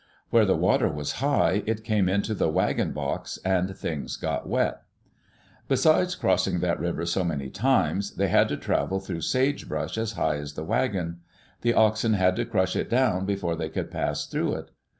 [0.31, 4.81] Where the water was high, it came into the wagon box and things got wet.
[5.67, 10.37] Besides crossing that river so many times, they had to travel through sagebrush as high
[10.37, 11.19] as the wagon.
[11.61, 14.71] The oxen had to crush it down before they could pass through it.